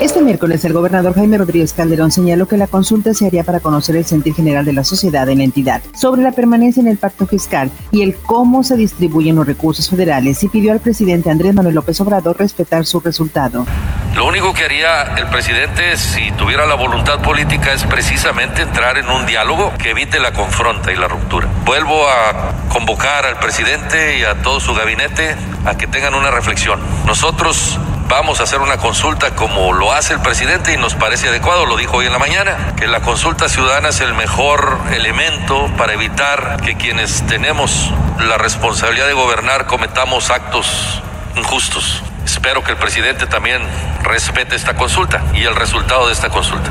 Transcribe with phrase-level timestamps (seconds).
[0.00, 3.96] Este miércoles el gobernador Jaime Rodríguez Calderón señaló que la consulta se haría para conocer
[3.96, 7.26] el sentir general de la sociedad en la entidad sobre la permanencia en el pacto
[7.26, 11.74] fiscal y el cómo se distribuyen los recursos federales y pidió al presidente Andrés Manuel
[11.74, 13.66] López Obrador respetar su resultado.
[14.14, 19.08] Lo único que haría el presidente si tuviera la voluntad política es precisamente entrar en
[19.08, 21.48] un diálogo que evite la confronta y la ruptura.
[21.64, 26.78] Vuelvo a convocar al presidente y a todo su gabinete a que tengan una reflexión.
[27.04, 31.66] Nosotros vamos a hacer una consulta como lo hace el presidente y nos parece adecuado,
[31.66, 35.92] lo dijo hoy en la mañana, que la consulta ciudadana es el mejor elemento para
[35.92, 41.02] evitar que quienes tenemos la responsabilidad de gobernar cometamos actos
[41.36, 42.02] injustos.
[42.24, 43.62] Espero que el presidente también
[44.02, 46.70] respete esta consulta y el resultado de esta consulta.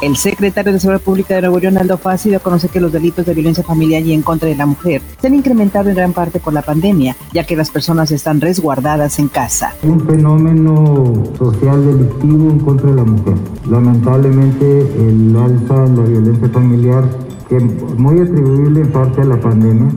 [0.00, 2.90] El secretario de Seguridad Pública de Nuevo León, Aldo Fassi, dio a conocer que los
[2.90, 6.14] delitos de violencia familiar y en contra de la mujer se han incrementado en gran
[6.14, 9.74] parte por la pandemia, ya que las personas están resguardadas en casa.
[9.82, 13.34] Un fenómeno social delictivo en contra de la mujer.
[13.68, 17.04] Lamentablemente, el alza en la violencia familiar,
[17.50, 19.90] que muy atribuible en parte a la pandemia,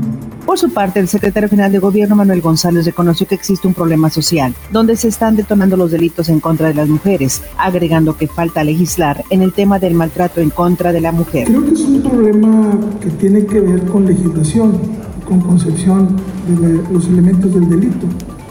[0.46, 4.10] por su parte, el secretario general de Gobierno, Manuel González, reconoció que existe un problema
[4.10, 8.64] social, donde se están detonando los delitos en contra de las mujeres, agregando que falta
[8.64, 11.48] legislar en el tema del maltrato en contra de la mujer.
[11.48, 14.80] Creo que es un problema que tiene que ver con legislación,
[15.28, 18.08] con concepción de los elementos del delito.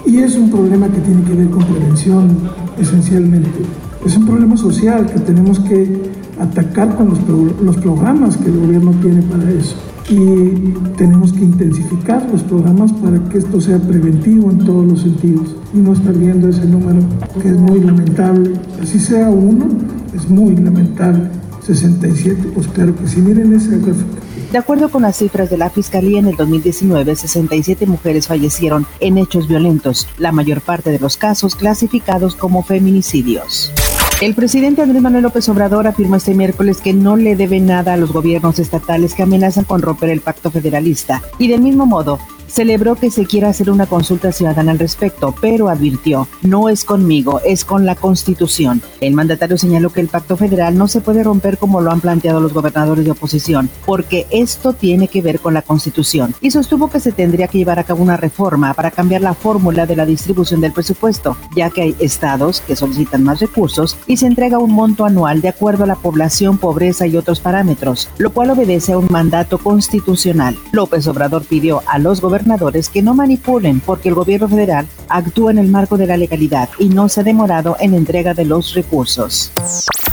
[0.06, 3.60] Y es un problema que tiene que ver con prevención, esencialmente.
[4.04, 7.18] Es un problema social que tenemos que atacar con los,
[7.60, 9.77] los programas que el gobierno tiene para eso
[10.08, 15.56] y tenemos que intensificar los programas para que esto sea preventivo en todos los sentidos
[15.72, 17.00] y no estar viendo ese número
[17.41, 18.53] que es muy lamentable.
[18.80, 19.69] Así sea uno,
[20.14, 21.30] es muy lamentable.
[21.61, 24.23] 67, pues claro que si miren ese gráfico.
[24.50, 29.17] De acuerdo con las cifras de la Fiscalía, en el 2019, 67 mujeres fallecieron en
[29.17, 33.73] hechos violentos, la mayor parte de los casos clasificados como feminicidios.
[34.22, 37.96] El presidente Andrés Manuel López Obrador afirmó este miércoles que no le debe nada a
[37.96, 41.20] los gobiernos estatales que amenazan con romper el pacto federalista.
[41.40, 42.20] Y del mismo modo
[42.52, 47.40] celebró que se quiera hacer una consulta ciudadana al respecto, pero advirtió, no es conmigo,
[47.45, 48.83] es con la Constitución.
[49.01, 52.41] El mandatario señaló que el pacto federal no se puede romper como lo han planteado
[52.41, 57.01] los gobernadores de oposición, porque esto tiene que ver con la Constitución, y sostuvo que
[57.01, 60.61] se tendría que llevar a cabo una reforma para cambiar la fórmula de la distribución
[60.61, 65.07] del presupuesto, ya que hay estados que solicitan más recursos y se entrega un monto
[65.07, 69.08] anual de acuerdo a la población, pobreza y otros parámetros, lo cual obedece a un
[69.11, 70.57] mandato constitucional.
[70.73, 75.58] López Obrador pidió a los gobernadores que no manipulen porque el gobierno federal actúa en
[75.58, 79.53] el marco de la legalidad y no se ha demorado en entrega de los recursos.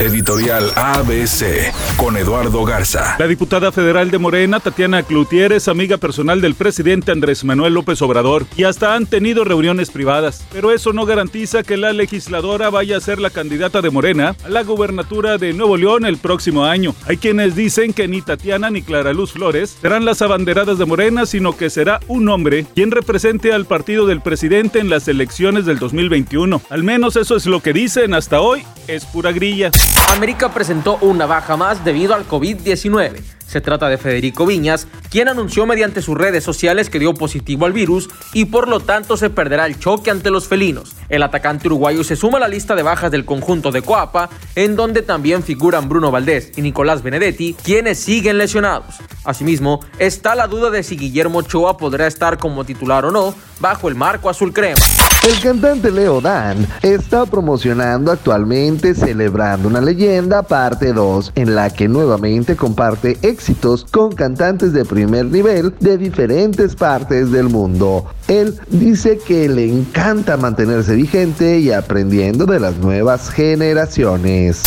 [0.00, 3.16] Editorial ABC con Eduardo Garza.
[3.18, 8.00] La diputada federal de Morena, Tatiana Cloutier, es amiga personal del presidente Andrés Manuel López
[8.00, 10.42] Obrador y hasta han tenido reuniones privadas.
[10.54, 14.48] Pero eso no garantiza que la legisladora vaya a ser la candidata de Morena a
[14.48, 16.94] la gubernatura de Nuevo León el próximo año.
[17.06, 21.26] Hay quienes dicen que ni Tatiana ni Clara Luz Flores serán las abanderadas de Morena,
[21.26, 25.78] sino que será un hombre quien represente al partido del presidente en las elecciones del
[25.78, 26.62] 2021.
[26.70, 29.70] Al menos eso es lo que dicen hasta hoy, es pura grilla.
[30.10, 33.22] América presentó una baja más debido al COVID-19.
[33.46, 37.72] Se trata de Federico Viñas, quien anunció mediante sus redes sociales que dio positivo al
[37.72, 40.94] virus y por lo tanto se perderá el choque ante los felinos.
[41.08, 44.76] El atacante uruguayo se suma a la lista de bajas del conjunto de Coapa, en
[44.76, 48.96] donde también figuran Bruno Valdés y Nicolás Benedetti, quienes siguen lesionados.
[49.24, 53.88] Asimismo, está la duda de si Guillermo Ochoa podrá estar como titular o no bajo
[53.88, 54.80] el marco azul crema.
[55.22, 61.88] El cantante Leo Dan está promocionando actualmente Celebrando una leyenda parte 2, en la que
[61.88, 68.06] nuevamente comparte éxitos con cantantes de primer nivel de diferentes partes del mundo.
[68.28, 74.62] Él dice que le encanta mantenerse vigente y aprendiendo de las nuevas generaciones.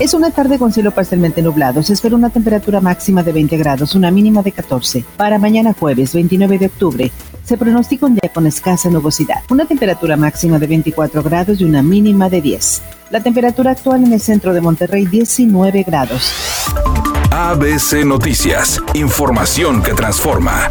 [0.00, 1.82] Es una tarde con cielo parcialmente nublado.
[1.82, 5.04] Se espera una temperatura máxima de 20 grados, una mínima de 14.
[5.16, 7.12] Para mañana jueves 29 de octubre,
[7.44, 9.42] se pronostica un día con escasa nubosidad.
[9.50, 12.82] Una temperatura máxima de 24 grados y una mínima de 10.
[13.10, 16.32] La temperatura actual en el centro de Monterrey 19 grados.
[17.30, 18.80] ABC Noticias.
[18.94, 20.68] Información que transforma.